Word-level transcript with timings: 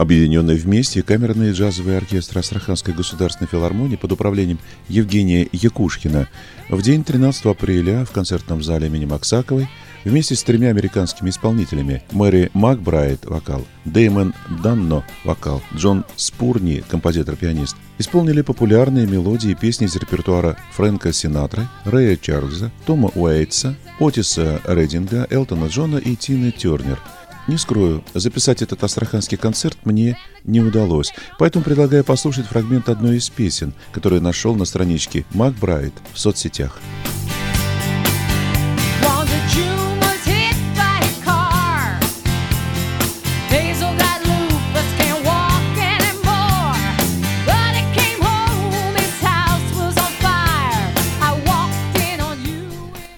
Объединенные 0.00 0.56
вместе 0.56 1.02
камерные 1.02 1.52
джазовые 1.52 1.98
оркестры 1.98 2.40
Астраханской 2.40 2.94
государственной 2.94 3.48
филармонии 3.48 3.96
под 3.96 4.12
управлением 4.12 4.58
Евгения 4.88 5.46
Якушкина. 5.52 6.26
В 6.70 6.80
день 6.80 7.04
13 7.04 7.44
апреля 7.44 8.06
в 8.06 8.10
концертном 8.10 8.62
зале 8.62 8.86
имени 8.86 9.04
Максаковой 9.04 9.68
вместе 10.06 10.36
с 10.36 10.42
тремя 10.42 10.70
американскими 10.70 11.28
исполнителями 11.28 12.02
Мэри 12.12 12.50
Макбрайт– 12.54 13.24
вокал, 13.26 13.66
Дэймон 13.84 14.32
Данно– 14.64 15.04
вокал, 15.24 15.60
Джон 15.76 16.06
Спурни– 16.16 16.82
композитор-пианист– 16.88 17.76
исполнили 17.98 18.40
популярные 18.40 19.06
мелодии 19.06 19.50
и 19.50 19.54
песни 19.54 19.86
из 19.86 19.96
репертуара 19.96 20.56
Фрэнка 20.72 21.12
Синатры, 21.12 21.68
Рэя 21.84 22.16
Чарльза, 22.16 22.70
Тома 22.86 23.10
Уэйтса, 23.14 23.76
Отиса 23.98 24.62
Рединга, 24.66 25.26
Элтона 25.28 25.66
Джона 25.66 25.98
и 25.98 26.16
Тины 26.16 26.52
Тернер– 26.52 26.98
не 27.50 27.58
скрою, 27.58 28.02
записать 28.14 28.62
этот 28.62 28.82
астраханский 28.84 29.36
концерт 29.36 29.76
мне 29.84 30.16
не 30.44 30.60
удалось, 30.60 31.12
поэтому 31.38 31.64
предлагаю 31.64 32.04
послушать 32.04 32.46
фрагмент 32.46 32.88
одной 32.88 33.16
из 33.16 33.28
песен, 33.28 33.74
которую 33.92 34.22
нашел 34.22 34.54
на 34.54 34.64
страничке 34.64 35.26
Макбрайт 35.34 35.92
в 36.14 36.18
соцсетях. 36.18 36.80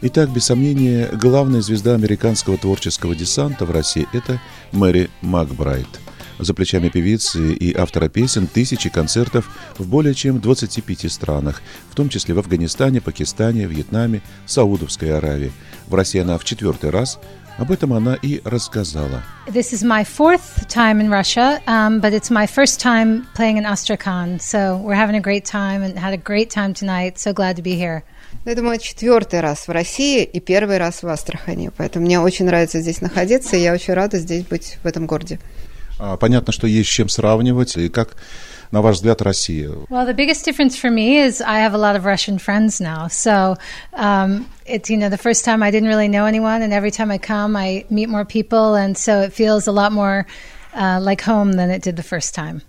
Итак, 0.05 0.31
без 0.31 0.47
сомнения, 0.47 1.09
главная 1.13 1.61
звезда 1.61 1.95
американского 1.95 2.59
творческого 2.59 3.15
десанта 3.15 3.65
в 3.65 3.71
России– 3.71 4.09
это 4.13 4.41
Мэри 4.73 5.11
Макбрайт. 5.21 5.87
За 6.41 6.55
плечами 6.55 6.89
певицы 6.89 7.53
и 7.53 7.73
автора 7.73 8.09
песен 8.09 8.49
тысячи 8.49 8.91
концертов 8.91 9.49
в 9.79 9.87
более 9.87 10.15
чем 10.15 10.41
25 10.41 11.13
странах, 11.13 11.63
в 11.89 11.95
том 11.95 12.09
числе 12.09 12.35
в 12.35 12.41
Афганистане, 12.41 13.01
Пакистане, 13.01 13.67
Вьетнаме, 13.67 14.23
Саудовской 14.45 15.17
Аравии. 15.17 15.53
В 15.87 15.95
России 15.95 16.21
она 16.21 16.37
в 16.37 16.43
четвертый 16.43 16.91
раз 16.91 17.21
об 17.57 17.71
этом 17.71 17.93
она 17.93 18.17
и 18.21 18.41
рассказала. 18.45 19.23
This 19.47 19.73
is 19.73 19.85
my 19.85 20.03
fourth 20.03 20.67
time 20.67 21.01
in 21.01 21.11
Russia, 21.11 21.61
um, 21.69 22.01
but 22.01 22.13
it's 22.13 22.29
my 22.29 22.49
first 22.49 22.81
time 22.81 23.25
playing 23.37 23.57
in 23.57 23.65
Astrakhan. 23.65 24.41
So 24.41 24.79
we're 24.79 24.97
having 24.97 25.15
a 25.15 25.21
great 25.21 25.45
time 25.45 25.85
and 25.85 25.97
had 25.97 26.13
a 26.13 26.17
great 26.17 26.51
time 26.51 26.75
tonight. 26.75 27.21
So 27.21 27.33
glad 27.33 27.55
to 27.55 27.63
be 27.63 27.77
here. 27.77 28.03
Это 28.45 28.61
мой 28.63 28.79
четвертый 28.81 29.41
раз 29.41 29.69
в 29.69 29.71
России 29.71 30.25
и 30.25 30.41
первый 30.41 30.79
раз 30.79 31.03
в 31.03 31.09
Астрахани. 31.09 31.71
Поэтому 31.77 32.07
мне 32.07 32.19
очень 32.19 32.45
нравится 32.45 32.81
здесь 32.81 33.01
находиться, 33.01 33.57
и 33.57 33.61
я 33.61 33.73
очень 33.73 33.95
рада 33.95 34.19
здесь 34.19 34.45
быть 34.45 34.79
в 34.83 34.87
этом 34.87 35.07
городе. 35.07 35.39
Понятно, 36.19 36.53
что 36.53 36.67
есть 36.67 36.89
с 36.89 36.93
чем 36.93 37.09
сравнивать. 37.09 37.77
И 37.77 37.89
как, 37.89 38.17
на 38.73 38.83
ваш 38.83 38.97
взгляд, 38.97 39.23
Россия? 39.23 39.71
Well, 39.89 40.05
the 40.05 40.15
biggest 40.15 40.45
difference 40.45 40.77
for 40.77 40.91
me 40.91 41.25
is 41.25 41.41
I 41.41 41.61
have 41.61 41.75
a 41.75 41.79
lot 41.79 41.95
of 41.95 42.05
Russian 42.05 42.39
friends 42.39 42.81
now. 42.81 43.07
So 43.07 43.57
um, 43.93 44.47
it's, 44.67 44.91
you 44.91 44.97
know, 44.97 45.09
the 45.09 45.19
first 45.19 45.45
time 45.45 45.63
I 45.63 45.71
didn't 45.71 45.89
really 45.89 46.09
know 46.09 46.25
anyone, 46.25 46.63
and 46.63 46.73
every 46.73 46.91
time 46.91 47.13
I 47.13 47.19
come, 47.19 47.55
I 47.55 47.85
meet 47.91 48.09
more 48.09 48.25
people. 48.25 48.75
And 48.75 48.99
so 48.99 49.21
it 49.21 49.33
feels 49.33 49.69
a 49.69 49.73
lot 49.73 49.93
more 49.93 50.27
uh, 50.75 50.99
like 51.01 51.21
home 51.21 51.53
than 51.53 51.71
it 51.71 51.83
did 51.83 51.95
the 51.95 52.03
first 52.03 52.35
time. 52.35 52.63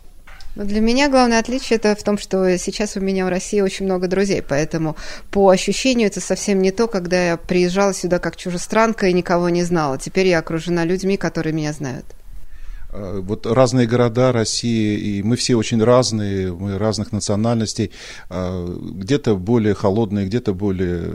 Но 0.55 0.65
для 0.65 0.81
меня 0.81 1.09
главное 1.09 1.39
отличие 1.39 1.77
это 1.77 1.95
в 1.95 2.03
том, 2.03 2.17
что 2.17 2.57
сейчас 2.57 2.95
у 2.95 2.99
меня 2.99 3.25
в 3.25 3.29
России 3.29 3.59
очень 3.59 3.85
много 3.85 4.07
друзей, 4.07 4.41
поэтому 4.41 4.95
по 5.31 5.49
ощущению 5.49 6.07
это 6.07 6.21
совсем 6.21 6.61
не 6.61 6.71
то, 6.71 6.87
когда 6.87 7.29
я 7.29 7.37
приезжала 7.37 7.93
сюда 7.93 8.19
как 8.19 8.35
чужестранка 8.35 9.07
и 9.07 9.13
никого 9.13 9.49
не 9.49 9.63
знала. 9.63 9.97
Теперь 9.97 10.27
я 10.27 10.39
окружена 10.39 10.85
людьми, 10.85 11.17
которые 11.17 11.53
меня 11.53 11.73
знают. 11.73 12.05
Э, 12.93 13.21
вот 13.23 13.45
разные 13.47 13.87
города 13.87 14.31
России, 14.31 14.97
и 14.97 15.23
мы 15.23 15.35
все 15.35 15.55
очень 15.55 15.83
разные, 15.83 16.53
мы 16.53 16.77
разных 16.77 17.11
национальностей, 17.11 17.91
э, 18.29 18.77
где-то 18.93 19.35
более 19.35 19.73
холодные, 19.73 20.27
где-то 20.27 20.53
более 20.53 21.01
э, 21.01 21.07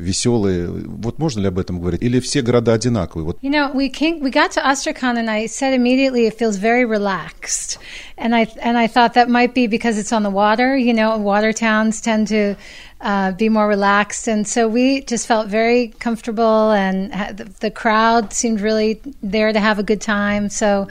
веселые. 0.00 0.68
Вот 0.68 1.18
можно 1.18 1.40
ли 1.40 1.48
об 1.48 1.58
этом 1.58 1.80
говорить? 1.80 2.02
Или 2.02 2.18
все 2.20 2.40
города 2.40 2.72
одинаковые? 2.72 3.26
Вот. 3.26 3.38
You 3.42 3.50
know, 3.50 3.74
we 3.74 3.90
came, 3.90 4.20
we 4.20 4.30
got 4.30 4.52
to 4.52 4.66
Astrakhan, 4.66 5.18
and 5.18 5.28
I 5.28 5.46
said 5.46 5.74
immediately 5.74 6.26
it 6.26 6.38
feels 6.38 6.56
very 6.56 6.86
relaxed, 6.86 7.78
and 8.16 8.34
I 8.34 8.46
and 8.62 8.78
I 8.78 8.86
thought 8.86 9.12
that 9.14 9.28
might 9.28 9.54
be 9.54 9.66
because 9.66 9.98
it's 9.98 10.12
on 10.12 10.22
the 10.22 10.30
water. 10.30 10.76
You 10.76 10.94
know, 10.94 11.18
water 11.18 11.52
towns 11.52 12.00
tend 12.00 12.28
to 12.28 12.56
uh, 13.02 13.32
be 13.32 13.48
more 13.48 13.68
relaxed. 13.68 14.28
And 14.28 14.46
so 14.46 14.68
we 14.68 15.02
just 15.02 15.26
felt 15.26 15.48
very 15.48 15.88
comfortable, 15.98 16.70
and 16.70 17.12
the, 17.60 17.70
crowd 17.70 18.32
seemed 18.32 18.60
really 18.60 19.00
there 19.22 19.52
to 19.52 19.60
have 19.60 19.78
a 19.78 19.82
good 19.82 20.00
time. 20.00 20.48
So 20.48 20.88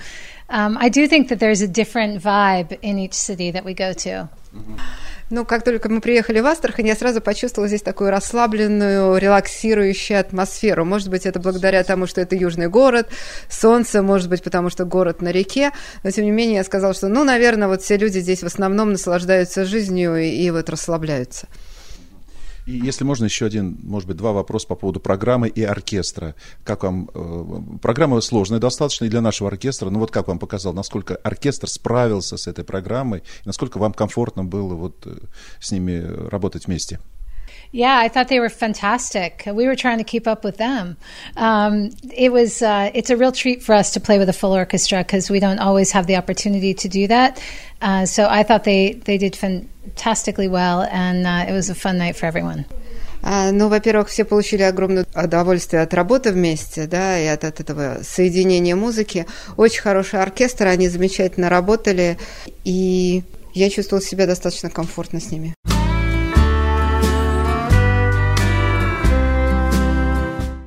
um, 0.50 0.78
I 0.78 0.90
do 0.90 1.08
think 1.08 1.30
that 1.30 1.40
there's 1.40 1.62
a 1.62 1.68
different 1.68 2.22
vibe 2.22 2.78
in 2.82 3.00
each 3.00 3.14
city 3.14 3.52
that 3.52 3.64
we 3.64 3.74
go 3.74 3.94
to. 3.94 4.30
Ну, 5.30 5.46
как 5.46 5.64
только 5.64 5.88
мы 5.88 6.02
приехали 6.02 6.42
в 6.42 6.46
Астрахань, 6.46 6.88
я 6.88 6.96
сразу 6.96 7.22
почувствовала 7.22 7.70
здесь 7.70 7.82
такую 7.82 8.12
расслабленную, 8.12 9.16
релаксирующую 9.16 10.20
атмосферу. 10.20 10.84
Может 10.84 11.10
быть, 11.10 11.26
это 11.26 11.40
благодаря 11.40 11.86
тому, 11.86 12.06
что 12.06 12.20
это 12.20 12.36
южный 12.36 12.68
город, 12.68 13.08
солнце, 13.48 14.02
может 14.02 14.28
быть, 14.28 14.44
потому 14.44 14.70
что 14.70 14.84
город 14.84 15.22
на 15.22 15.32
реке. 15.32 15.72
Но, 16.04 16.12
тем 16.12 16.26
не 16.26 16.32
менее, 16.32 16.58
я 16.58 16.64
сказала, 16.66 16.94
что, 16.94 17.08
ну, 17.08 17.24
наверное, 17.24 17.70
вот 17.70 17.82
все 17.82 17.96
люди 17.96 18.20
здесь 18.20 18.44
в 18.44 18.46
основном 18.46 18.92
наслаждаются 18.92 19.64
жизнью 19.64 20.18
и, 20.18 20.28
и 20.28 20.52
вот 20.52 20.70
расслабляются. 20.70 21.48
И 22.66 22.72
если 22.72 23.04
можно, 23.04 23.26
еще 23.26 23.46
один, 23.46 23.78
может 23.84 24.08
быть, 24.08 24.18
два 24.18 24.32
вопроса 24.32 24.68
по 24.68 24.76
поводу 24.76 25.00
программы 25.00 25.48
и 25.48 25.64
оркестра. 25.64 26.36
Как 26.64 26.84
вам... 26.84 27.10
Э, 27.14 27.78
программа 27.82 28.22
сложная 28.22 28.60
достаточно 28.60 29.06
и 29.06 29.10
для 29.10 29.22
нашего 29.22 29.50
оркестра. 29.50 29.90
Но 29.90 30.00
вот 30.00 30.12
как 30.12 30.28
вам 30.28 30.40
показал, 30.40 30.74
насколько 30.74 31.16
оркестр 31.16 31.68
справился 31.68 32.38
с 32.38 32.48
этой 32.48 32.64
программой, 32.64 33.24
насколько 33.46 33.78
вам 33.78 33.94
комфортно 33.94 34.44
было 34.44 34.76
вот 34.76 34.96
э, 35.06 35.18
с 35.60 35.72
ними 35.72 36.02
работать 36.30 36.68
вместе? 36.68 37.00
Yeah, 37.72 37.99
I 37.99 38.09
thought 38.09 38.28
they 38.28 38.41
were 38.41 38.49
fantastic. 38.49 39.43
We 39.47 39.67
were 39.67 39.77
trying 39.77 39.99
to 39.99 40.05
keep 40.05 40.27
up 40.27 40.44
with 40.44 40.56
them. 40.56 40.97
Um, 41.37 41.91
it 42.15 42.33
was 42.33 42.62
uh, 42.62 42.91
it's 42.94 43.11
a 43.11 43.17
real 43.17 43.33
treat 43.33 43.62
for 43.62 43.75
us 43.75 43.91
to 43.93 44.00
play 44.00 44.19
with 44.19 44.28
a 44.28 44.33
full 44.33 44.53
orchestra 44.53 44.99
because 44.99 45.31
we 45.31 45.41
don't 45.41 45.59
always 45.59 45.91
have 45.93 46.06
the 46.06 46.17
opportunity 46.17 46.75
to 46.75 46.89
do 46.89 47.06
that. 47.09 47.43
Uh, 47.83 48.06
so 48.06 48.28
I 48.28 48.44
thought 48.44 48.65
they 48.65 48.93
they 48.93 49.19
did 49.19 49.37
fantastically 49.37 50.49
well, 50.49 50.83
and 50.91 51.27
uh, 51.27 51.50
it 51.50 51.53
was 51.53 51.69
a 51.69 51.75
fun 51.75 51.99
night 51.99 52.17
for 52.17 52.27
everyone. 52.27 52.65
Ну, 53.22 53.69
во-первых, 53.69 54.09
все 54.09 54.25
получили 54.25 54.62
огромное 54.62 55.05
удовольствие 55.15 55.83
от 55.83 55.93
работы 55.94 56.31
вместе, 56.31 56.87
да, 56.87 57.19
и 57.19 57.27
от, 57.27 57.43
от 57.43 57.59
этого 57.59 57.99
соединения 58.05 58.77
музыки. 58.77 59.27
Очень 59.56 59.83
хороший 59.83 60.22
оркестр, 60.22 60.69
они 60.69 60.89
замечательно 60.89 61.49
работали, 61.49 62.19
и 62.62 63.25
я 63.53 63.69
чувствовала 63.69 64.05
себя 64.05 64.27
достаточно 64.27 64.71
комфортно 64.71 65.19
с 65.21 65.33
ними. 65.33 65.55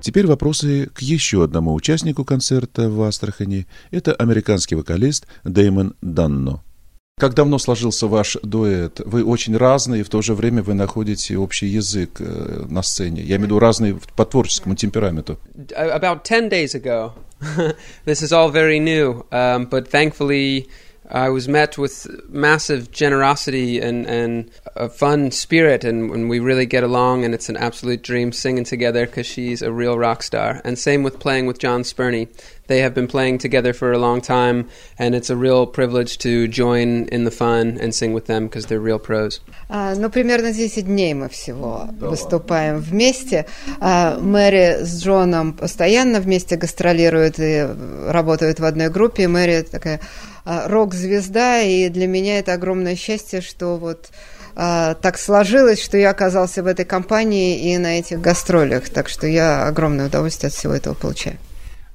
Теперь 0.04 0.26
вопросы 0.26 0.91
к 0.92 1.00
еще 1.00 1.42
одному 1.42 1.72
участнику 1.72 2.26
концерта 2.26 2.91
в 2.91 3.00
Астрахани. 3.00 3.66
Это 3.91 4.12
американский 4.12 4.75
вокалист 4.75 5.26
Дэймон 5.44 5.94
Данно. 6.03 6.62
Как 7.19 7.32
давно 7.32 7.56
сложился 7.59 8.06
ваш 8.06 8.37
дуэт? 8.43 9.00
Вы 9.06 9.25
очень 9.25 9.56
разные, 9.56 10.03
и 10.03 10.04
в 10.04 10.10
то 10.10 10.20
же 10.20 10.34
время 10.34 10.62
вы 10.62 10.75
находите 10.75 11.38
общий 11.38 11.69
язык 11.69 12.20
э, 12.20 12.66
на 12.69 12.82
сцене. 12.82 13.22
Я 13.22 13.37
имею 13.37 13.41
в 13.41 13.44
виду 13.44 13.59
разные 13.59 13.98
по 14.14 14.26
творческому 14.26 14.75
темпераменту. 14.75 15.38
About 15.75 16.22
10 16.22 16.50
days 16.50 16.75
ago. 16.75 17.12
this 18.04 18.20
is 18.20 18.31
all 18.31 18.50
very 18.50 18.78
new, 18.78 19.25
um, 19.32 19.64
but 19.70 19.88
thankfully 19.88 20.69
I 21.11 21.29
was 21.29 21.47
met 21.47 21.75
with 21.75 22.05
massive 22.29 22.91
generosity 22.91 23.79
and, 23.79 24.05
and 24.05 24.51
a 24.75 24.89
fun 24.89 25.31
spirit, 25.31 25.83
and, 25.83 26.11
and 26.11 26.29
we 26.29 26.39
really 26.39 26.67
get 26.67 26.83
along, 26.83 27.25
and 27.25 27.33
it's 27.33 27.50
an 27.50 27.57
absolute 27.57 28.03
dream 28.03 28.31
singing 28.31 28.63
together 28.63 29.07
because 29.07 29.25
she's 29.25 29.63
a 29.63 29.72
real 29.72 29.97
rock 29.97 30.22
star. 30.22 30.61
And 30.63 30.77
same 30.77 31.01
with 31.01 31.19
playing 31.19 31.47
with 31.47 31.57
John 31.57 31.83
Spurney. 31.83 32.27
They 32.67 32.81
have 32.81 32.94
been 32.94 33.07
playing 33.07 33.39
together 33.39 33.73
for 33.73 33.91
a 33.91 33.97
long 33.97 34.22
time, 34.22 34.69
and 35.00 35.16
it's 35.16 35.31
a 35.31 35.35
real 35.35 35.66
privilege 35.66 36.19
to 36.19 36.47
join 36.47 37.07
in 37.07 37.24
the 37.24 37.31
fun 37.31 37.80
and 37.81 37.95
sing 37.95 38.13
with 38.13 38.27
them 38.27 38.45
because 38.45 38.68
they're 38.68 38.80
real 38.80 39.00
pros. 39.00 39.41
А, 39.68 39.95
ну, 39.95 40.12
примерно 40.12 40.53
10 40.53 40.86
дней 40.86 41.15
мы 41.15 41.30
всего 41.30 41.88
да. 41.91 42.09
выступаем 42.09 42.77
вместе. 42.77 43.47
А, 43.80 44.19
Мэри 44.19 44.83
с 44.83 45.03
Джоном 45.03 45.53
постоянно 45.53 46.19
вместе 46.19 46.56
гастролируют 46.56 47.39
и 47.39 47.68
работают 48.07 48.59
в 48.59 48.65
одной 48.65 48.89
группе. 48.89 49.27
Мэри 49.27 49.63
такая 49.63 50.00
рок-звезда, 50.44 51.61
и 51.61 51.88
для 51.88 52.06
меня 52.06 52.38
это 52.38 52.52
огромное 52.52 52.96
счастье, 52.96 53.41
что 53.41 53.76
вот 53.76 54.11
так 54.55 55.19
сложилось, 55.19 55.82
что 55.82 55.96
я 55.96 56.11
оказался 56.11 56.62
в 56.62 56.67
этой 56.67 56.85
компании 56.85 57.73
и 57.73 57.79
на 57.79 57.99
этих 57.99 58.20
гастролях. 58.20 58.88
Так 58.88 59.08
что 59.08 59.26
я 59.26 59.67
огромное 59.67 60.06
удовольствие 60.06 60.49
от 60.49 60.55
всего 60.55 60.75
этого 60.75 60.94
получаю. 60.94 61.38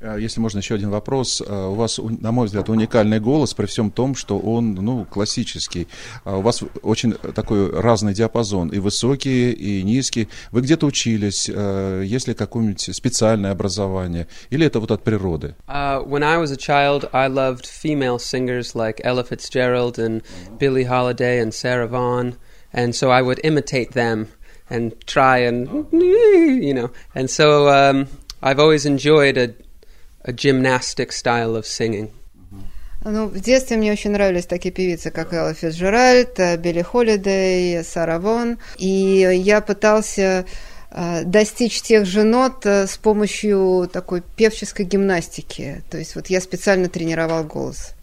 А, 0.01 0.18
если 0.18 0.40
можно, 0.40 0.60
еще 0.60 0.75
один 0.75 0.90
вопрос. 0.90 1.44
А, 1.46 1.69
у 1.69 1.75
вас, 1.75 2.00
на 2.00 2.31
мой 2.31 2.46
взгляд, 2.46 2.69
уникальный 2.69 3.19
голос, 3.19 3.54
при 3.54 3.66
всем 3.66 3.92
том, 3.92 4.16
что 4.16 4.40
он 4.40 4.75
ну, 4.75 5.06
классический. 5.06 5.88
А 6.24 6.38
у 6.38 6.42
вас 6.42 6.63
очень 6.81 7.13
такой 7.13 7.69
разный 7.72 8.13
диапазон, 8.13 8.69
и 8.69 8.80
высокий, 8.80 9.51
и 9.51 9.84
низкий. 9.84 10.30
Вы 10.51 10.62
где-то 10.62 10.86
учились? 10.86 11.50
Есть 11.50 12.28
ли 12.28 12.34
какое-нибудь 12.34 12.96
специальное 12.96 13.51
образование? 13.51 14.28
Или 14.50 14.66
это 14.66 14.80
вот 14.80 14.92
от 14.92 15.04
природы? 15.04 15.56
Uh, 15.68 16.04
when 16.06 16.24
I 16.24 16.38
was 16.38 16.52
a 16.52 16.57
child, 16.57 17.10
I 17.12 17.28
loved 17.28 17.66
female 17.66 18.19
singers 18.19 18.75
like 18.75 19.02
Ella 19.04 19.24
Fitzgerald 19.24 20.00
and 20.00 20.22
Billie 20.57 20.86
Holiday 20.86 21.42
and 21.42 21.54
Sarah 21.54 21.88
Vaughan. 21.88 22.36
And 22.72 22.95
so 22.95 23.10
I 23.10 23.22
would 23.22 23.40
imitate 23.44 23.94
them 23.94 24.28
and 24.69 24.94
try 25.07 25.40
and, 25.40 25.88
you 25.92 26.74
know. 26.74 26.92
And 27.16 27.30
so 27.30 27.68
um, 27.69 28.07
I've 28.44 28.60
always 28.60 28.86
enjoyed 28.86 29.38
a 29.38 29.56
a 30.24 30.31
gymnastic 30.31 31.12
style 31.12 31.56
of 31.56 31.66
singing. 31.66 32.10
Ну, 33.06 33.27
в 33.27 33.39
детстве 33.39 33.77
мне 33.77 33.94
очень 33.94 34.12
нравились 34.12 34.45
такие 34.45 34.74
певицы, 34.74 35.10
как 35.10 35.33
Элла 35.33 35.54
Фицджеральд, 35.54 36.38
Билли 36.60 36.81
Холидей, 36.81 37.81
Сара 37.83 38.19
Вон. 38.19 38.57
И 38.77 38.88
я 38.88 39.62
пытался 39.62 40.45
э, 40.92 41.24
достичь 41.24 41.81
тех 41.81 42.06
же 42.06 42.24
нот 42.24 42.66
э, 42.66 42.88
с 42.88 42.98
помощью 42.98 43.89
такой 43.92 44.21
певческой 44.36 44.86
гимнастики. 44.86 45.81
То 45.89 45.98
есть 45.98 46.16
вот 46.16 46.27
я 46.27 46.42
специально 46.42 46.89
тренировал 46.89 47.45
голос. 47.45 47.94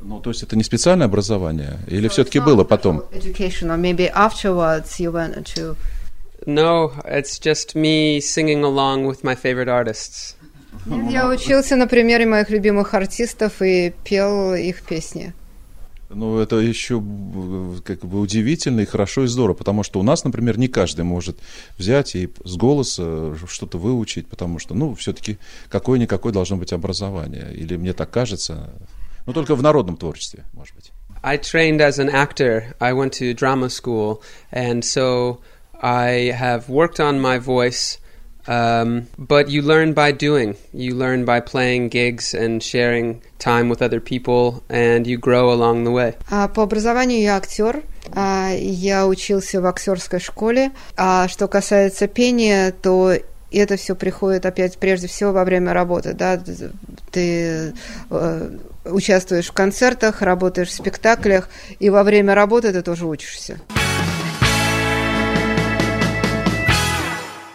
Ну, 0.00 0.20
то 0.20 0.30
есть 0.30 0.42
это 0.42 0.54
не 0.56 0.64
специальное 0.64 1.06
образование? 1.06 1.78
Или 1.86 2.08
so 2.08 2.12
все-таки 2.12 2.40
было 2.40 2.64
потом? 2.64 3.04
Education, 3.12 3.70
or 3.70 3.78
maybe 3.78 4.12
afterwards 4.12 4.98
you 4.98 5.12
went 5.12 5.46
to... 5.54 5.76
No, 6.44 6.92
it's 7.06 7.38
just 7.38 7.74
me 7.74 8.20
singing 8.20 8.64
along 8.64 9.06
with 9.06 9.22
my 9.22 9.34
favorite 9.34 9.68
artists. 9.68 10.36
Я 10.86 11.28
учился 11.28 11.76
на 11.76 11.86
примере 11.86 12.26
моих 12.26 12.50
любимых 12.50 12.94
артистов 12.94 13.62
и 13.62 13.92
пел 14.04 14.54
их 14.54 14.82
песни. 14.82 15.32
Ну, 16.14 16.38
это 16.38 16.56
еще 16.56 17.02
как 17.84 18.04
бы 18.04 18.20
удивительно 18.20 18.80
и 18.80 18.84
хорошо 18.84 19.24
и 19.24 19.26
здорово, 19.26 19.56
потому 19.56 19.82
что 19.82 19.98
у 19.98 20.02
нас, 20.02 20.24
например, 20.24 20.58
не 20.58 20.68
каждый 20.68 21.04
может 21.04 21.38
взять 21.78 22.14
и 22.14 22.28
с 22.44 22.56
голоса 22.56 23.34
что-то 23.48 23.78
выучить, 23.78 24.26
потому 24.26 24.58
что, 24.58 24.74
ну, 24.74 24.94
все-таки 24.94 25.38
какое-никакое 25.70 26.32
должно 26.32 26.56
быть 26.56 26.72
образование. 26.72 27.54
Или 27.54 27.76
мне 27.76 27.94
так 27.94 28.10
кажется, 28.10 28.70
ну, 29.26 29.32
только 29.32 29.54
в 29.54 29.62
народном 29.62 29.96
творчестве, 29.96 30.44
может 30.52 30.74
быть. 30.74 30.92
I 31.22 31.38
trained 31.38 31.78
as 31.78 31.98
an 31.98 32.10
actor. 32.10 32.74
I 32.80 32.92
went 32.92 33.12
to 33.20 33.32
drama 33.32 33.68
school, 33.70 34.20
and 34.50 34.82
so 34.82 35.38
I 35.80 36.32
have 36.38 36.68
worked 36.68 36.98
on 36.98 37.20
my 37.20 37.38
voice 37.38 37.98
Um, 38.46 39.06
but 39.18 39.48
you 39.48 39.62
learn 39.62 39.92
by 39.92 40.12
doing. 40.12 40.56
You 40.72 40.94
learn 40.94 41.24
by 41.24 41.40
playing 41.40 41.90
gigs 41.90 42.34
and 42.34 42.62
sharing 42.62 43.22
time 43.38 43.68
with 43.68 43.82
other 43.82 44.00
people, 44.00 44.62
and 44.68 45.06
you 45.06 45.16
grow 45.18 45.52
along 45.52 45.84
the 45.84 45.92
way. 45.92 46.14
А, 46.30 46.48
по 46.48 46.62
образованию 46.62 47.20
я 47.20 47.36
актер. 47.36 47.82
А, 48.14 48.50
я 48.52 49.06
учился 49.06 49.60
в 49.60 49.66
актерской 49.66 50.20
школе. 50.20 50.72
А 50.96 51.28
что 51.28 51.46
касается 51.46 52.08
пения, 52.08 52.72
то 52.72 53.14
это 53.52 53.76
все 53.76 53.94
приходит 53.94 54.46
опять 54.46 54.78
прежде 54.78 55.06
всего 55.06 55.32
во 55.32 55.44
время 55.44 55.72
работы. 55.72 56.14
Да? 56.14 56.40
Ты 57.10 57.74
э, 58.10 58.50
участвуешь 58.84 59.48
в 59.48 59.52
концертах, 59.52 60.22
работаешь 60.22 60.68
в 60.68 60.74
спектаклях, 60.74 61.48
и 61.78 61.90
во 61.90 62.02
время 62.02 62.34
работы 62.34 62.72
ты 62.72 62.82
тоже 62.82 63.06
учишься. 63.06 63.60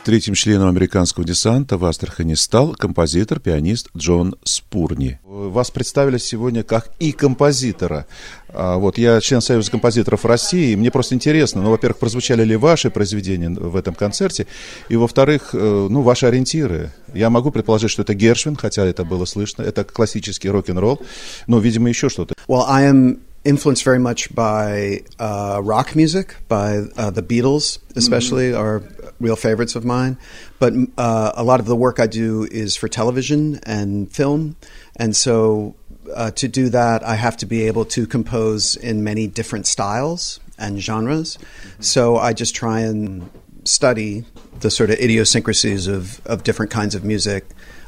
Третьим 0.08 0.36
членом 0.36 0.70
американского 0.70 1.26
десанта 1.26 1.78
в 1.78 1.84
Астрахани 1.84 2.34
стал 2.36 2.74
композитор-пианист 2.76 3.90
Джон 3.98 4.38
Спурни. 4.46 5.20
Вас 5.26 5.70
представили 5.70 6.18
сегодня 6.18 6.64
как 6.64 6.92
и 6.98 7.12
композитора. 7.12 8.06
А, 8.48 8.78
вот, 8.78 8.98
я 8.98 9.20
член 9.20 9.42
Союза 9.42 9.70
композиторов 9.70 10.24
России, 10.24 10.76
мне 10.76 10.92
просто 10.92 11.14
интересно, 11.14 11.62
ну, 11.62 11.72
во-первых, 11.72 12.00
прозвучали 12.00 12.46
ли 12.46 12.56
ваши 12.56 12.90
произведения 12.90 13.50
в 13.50 13.76
этом 13.76 13.96
концерте, 13.96 14.48
и, 14.88 14.96
во-вторых, 14.96 15.50
э, 15.52 15.88
ну, 15.90 16.02
ваши 16.04 16.26
ориентиры. 16.26 16.94
Я 17.14 17.30
могу 17.30 17.52
предположить, 17.52 17.92
что 17.92 18.04
это 18.04 18.14
Гершвин, 18.14 18.56
хотя 18.56 18.86
это 18.86 19.04
было 19.04 19.26
слышно, 19.26 19.64
это 19.64 19.84
классический 19.84 20.50
рок-н-ролл, 20.50 21.02
но, 21.48 21.60
видимо, 21.60 21.90
еще 21.90 22.08
что-то. 22.08 22.34
Well, 22.48 22.64
I 22.66 22.90
am 22.90 23.20
influenced 23.44 23.84
very 23.84 24.00
much 24.00 24.34
by 24.34 25.02
uh, 25.20 25.62
rock 25.62 25.96
music, 25.96 26.36
by 26.48 26.88
uh, 26.96 27.12
the 27.12 27.22
Beatles, 27.22 27.80
especially, 27.96 28.52
mm-hmm. 28.52 28.62
are 28.62 28.84
real 29.21 29.37
favorites 29.37 29.75
of 29.75 29.85
mine. 29.85 30.19
But 30.59 30.73
uh, 30.99 31.33
a 31.35 31.45
lot 31.45 31.61
of 31.61 31.67
the 31.67 31.77
work 31.77 32.01
I 32.01 32.07
do 32.07 32.47
is 32.51 32.77
for 32.77 32.89
television 32.89 33.61
and 33.65 34.11
film, 34.11 34.57
and 34.97 35.15
so 35.17 35.75
uh, 36.15 36.31
to 36.33 36.49
do 36.49 36.69
that, 36.71 37.05
I 37.05 37.15
have 37.15 37.37
to 37.39 37.47
be 37.47 37.67
able 37.67 37.85
to 37.87 38.07
compose 38.07 38.77
in 38.77 39.05
many 39.05 39.27
different 39.27 39.67
styles 39.67 40.41
and 40.59 40.81
genres. 40.81 41.37
Mm-hmm. 41.37 41.83
So 41.83 42.17
I 42.17 42.33
just 42.33 42.55
try 42.55 42.81
and 42.81 43.31
study 43.65 44.25
the 44.61 44.71
sort 44.71 44.91
of 44.91 44.99
idiosyncrasies 44.99 45.87
of, 45.87 46.25
of 46.27 46.45
different 46.45 46.71
kinds 46.71 46.95
of 46.95 47.05
music 47.05 47.45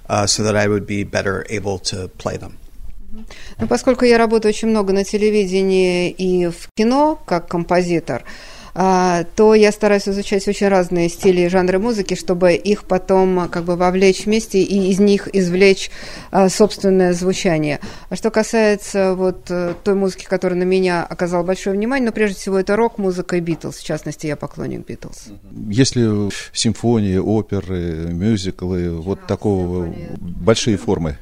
uh, 0.08 0.26
so 0.26 0.42
that 0.42 0.56
I 0.56 0.68
would 0.68 0.86
be 0.86 1.04
better 1.04 1.46
able 1.48 1.78
to 1.90 2.08
play 2.18 2.36
them. 2.36 2.58
Ну, 3.58 3.68
поскольку 3.68 4.04
я 4.04 4.18
работаю 4.18 4.50
очень 4.50 4.68
много 4.68 4.92
на 4.92 5.04
телевидении 5.04 6.10
и 6.10 6.48
в 6.48 6.68
кино 6.74 7.20
как 7.24 7.46
композитор, 7.46 8.24
а, 8.24 8.57
то 9.35 9.55
я 9.55 9.71
стараюсь 9.73 10.07
изучать 10.07 10.47
очень 10.47 10.69
разные 10.69 11.09
стили 11.09 11.41
и 11.41 11.49
жанры 11.49 11.79
музыки, 11.79 12.13
чтобы 12.13 12.53
их 12.53 12.85
потом 12.85 13.49
как 13.49 13.65
бы 13.65 13.75
вовлечь 13.75 14.25
вместе 14.25 14.61
и 14.61 14.89
из 14.91 14.99
них 14.99 15.27
извлечь 15.33 15.91
а, 16.31 16.47
собственное 16.47 17.11
звучание. 17.13 17.79
А 18.09 18.15
что 18.15 18.31
касается 18.31 19.15
вот 19.15 19.47
э, 19.49 19.73
той 19.83 19.95
музыки, 19.95 20.25
которая 20.25 20.57
на 20.57 20.63
меня 20.63 21.03
оказала 21.03 21.43
большое 21.43 21.75
внимание, 21.75 22.05
но 22.05 22.11
ну, 22.11 22.15
прежде 22.15 22.37
всего 22.37 22.57
это 22.57 22.77
рок-музыка 22.77 23.35
и 23.35 23.41
Битлз, 23.41 23.77
в 23.77 23.83
частности, 23.83 24.27
я 24.27 24.37
поклонник 24.37 24.87
Битлз. 24.87 25.25
Если 25.69 26.29
симфонии, 26.53 27.17
оперы, 27.17 28.07
мюзиклы, 28.13 28.91
вот 28.91 29.27
такого 29.27 29.93
большие 30.19 30.77
формы? 30.77 31.17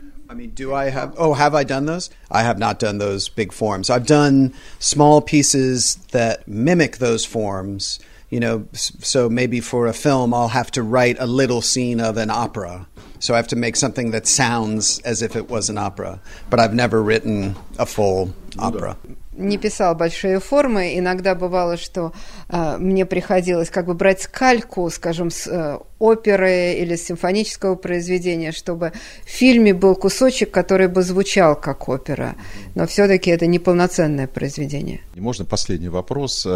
Do 0.58 0.74
I 0.74 0.90
have? 0.90 1.14
Oh, 1.20 1.36
have 1.36 1.54
I 1.54 1.64
done 1.64 1.86
those? 1.86 2.10
I 2.32 2.42
have 2.42 2.58
not 2.58 2.80
done 2.80 2.98
those 2.98 3.30
big 3.30 3.54
forms. 3.54 3.92
I've 3.92 4.08
done 4.08 4.56
small 4.80 5.22
pieces 5.22 5.98
that 6.14 6.48
mimic 6.48 6.98
those 6.98 7.24
forms. 7.24 8.00
You 8.32 8.40
know, 8.40 8.68
so 8.74 9.30
maybe 9.30 9.60
for 9.60 9.86
a 9.86 9.94
film, 9.94 10.34
I'll 10.34 10.48
have 10.48 10.72
to 10.72 10.82
write 10.82 11.18
a 11.20 11.28
little 11.28 11.62
scene 11.62 12.02
of 12.02 12.18
an 12.18 12.32
opera. 12.32 12.88
So 13.20 13.36
I 13.36 13.38
have 13.38 13.48
to 13.50 13.56
make 13.56 13.76
something 13.76 14.10
that 14.12 14.26
sounds 14.26 14.98
as 15.02 15.22
if 15.22 15.36
it 15.36 15.48
was 15.48 15.70
an 15.70 15.78
opera. 15.78 16.20
But 16.50 16.60
I've 16.60 16.74
never 16.74 17.04
written 17.04 17.56
a 17.78 17.86
full 17.86 18.34
opera. 18.58 18.98
Не 19.38 19.58
писал 19.58 19.96
большие 19.96 20.40
формы. 20.40 20.98
Иногда 20.98 21.36
бывало, 21.36 21.78
что 21.78 22.12
э, 22.50 22.78
мне 22.78 23.06
приходилось 23.06 23.70
как 23.70 23.86
бы 23.86 23.94
брать 23.94 24.22
скальку, 24.22 24.90
скажем, 24.90 25.30
с 25.30 25.48
э, 25.48 25.80
оперы 26.00 26.74
или 26.74 26.96
с 26.96 27.06
симфонического 27.06 27.76
произведения, 27.76 28.52
чтобы 28.52 28.92
в 29.26 29.30
фильме 29.30 29.74
был 29.74 29.96
кусочек, 29.96 30.52
который 30.52 30.88
бы 30.88 31.04
звучал 31.04 31.56
как 31.56 31.88
опера. 31.90 32.36
Но 32.76 32.86
все-таки 32.88 33.30
это 33.30 33.48
неполноценное 33.48 34.28
произведение. 34.28 35.02
И 35.16 35.22
можно 35.22 35.46
последний 35.46 35.90
вопрос. 35.90 36.48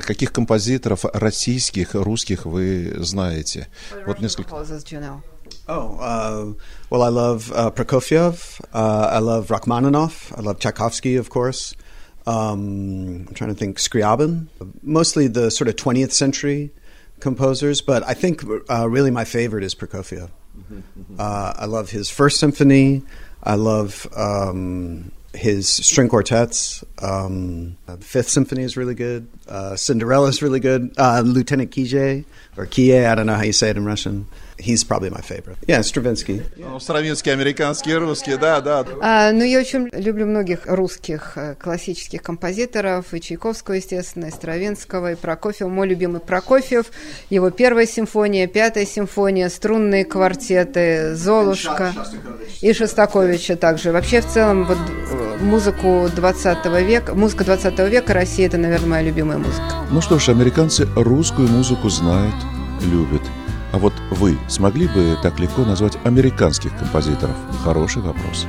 Каких 0.00 0.32
композиторов 0.32 1.04
российских, 1.12 1.94
русских 1.94 2.46
вы 2.46 2.94
знаете? 2.98 3.68
Вот 4.06 4.20
несколько. 4.20 4.54
Oh, 5.66 5.98
uh, 6.00 6.54
well, 6.90 7.02
I 7.02 7.08
love 7.08 7.52
uh, 7.52 7.70
Prokofiev. 7.70 8.60
Uh, 8.72 9.10
I 9.12 9.18
love 9.18 9.48
Rachmaninoff. 9.48 10.32
I 10.36 10.40
love 10.40 10.58
Tchaikovsky, 10.58 11.16
of 11.16 11.28
course. 11.30 11.74
Um, 12.28 13.24
I'm 13.26 13.34
trying 13.34 13.50
to 13.50 13.56
think, 13.56 13.78
Scriabin, 13.78 14.48
mostly 14.82 15.28
the 15.28 15.50
sort 15.50 15.68
of 15.68 15.76
20th 15.76 16.12
century 16.12 16.70
composers, 17.20 17.80
but 17.80 18.02
I 18.06 18.12
think 18.12 18.42
uh, 18.70 18.88
really 18.88 19.10
my 19.10 19.24
favorite 19.24 19.64
is 19.64 19.74
Prokofiev. 19.74 20.30
Mm-hmm, 20.58 21.16
uh, 21.18 21.54
I 21.56 21.64
love 21.64 21.90
his 21.90 22.10
first 22.10 22.38
symphony. 22.38 23.02
I 23.42 23.54
love 23.54 24.06
um, 24.14 25.10
his 25.32 25.68
string 25.68 26.08
quartets. 26.08 26.84
Um, 27.00 27.78
Fifth 28.00 28.28
Symphony 28.28 28.62
is 28.62 28.76
really 28.76 28.94
good. 28.94 29.28
Uh, 29.48 29.76
Cinderella 29.76 30.28
is 30.28 30.42
really 30.42 30.60
good. 30.60 30.92
Uh, 30.98 31.22
Lieutenant 31.24 31.70
Kije, 31.70 32.24
or 32.56 32.66
Kie, 32.66 33.06
I 33.06 33.14
don't 33.14 33.26
know 33.26 33.36
how 33.36 33.42
you 33.42 33.52
say 33.54 33.70
it 33.70 33.76
in 33.76 33.84
Russian. 33.84 34.26
He's 34.58 34.82
probably 34.82 35.10
my 35.10 35.20
favorite. 35.20 35.56
Yeah, 35.66 35.82
Stravinsky. 35.82 36.42
Ну, 36.56 36.80
Стравинский, 36.80 37.32
американский, 37.32 37.94
русский, 37.94 38.36
да, 38.36 38.60
да. 38.60 38.84
А, 39.00 39.30
ну, 39.30 39.44
я 39.44 39.60
очень 39.60 39.88
люблю 39.92 40.26
многих 40.26 40.66
русских 40.66 41.32
э, 41.36 41.54
классических 41.54 42.22
композиторов, 42.22 43.14
и 43.14 43.20
Чайковского, 43.20 43.74
естественно, 43.74 44.26
и 44.26 44.30
Стравинского, 44.30 45.12
и 45.12 45.14
Прокофьева. 45.14 45.68
Мой 45.68 45.86
любимый 45.86 46.20
Прокофьев, 46.20 46.86
его 47.30 47.50
первая 47.50 47.86
симфония, 47.86 48.48
пятая 48.48 48.84
симфония, 48.84 49.48
струнные 49.48 50.04
квартеты, 50.04 51.14
Золушка 51.14 51.94
и 52.60 52.72
Шостаковича 52.72 53.56
также. 53.56 53.92
Вообще, 53.92 54.20
в 54.20 54.26
целом, 54.26 54.64
вот 54.64 54.78
э, 54.78 55.36
музыку 55.40 56.08
20 56.14 56.66
века, 56.82 57.14
музыка 57.14 57.44
20 57.44 57.78
века 57.90 58.12
России– 58.12 58.44
это, 58.46 58.58
наверное, 58.58 58.88
моя 58.88 59.02
любимая 59.02 59.38
музыка. 59.38 59.86
Ну 59.90 60.00
что 60.00 60.18
ж, 60.18 60.30
американцы 60.30 60.88
русскую 60.96 61.48
музыку 61.48 61.88
знают, 61.88 62.34
любят. 62.82 63.17
А 63.78 63.80
вот 63.80 63.92
вы 64.10 64.36
смогли 64.48 64.88
бы 64.88 65.16
так 65.22 65.38
легко 65.38 65.62
назвать 65.62 65.96
американских 66.02 66.76
композиторов? 66.76 67.36
Хороший 67.62 68.02
вопрос. 68.02 68.44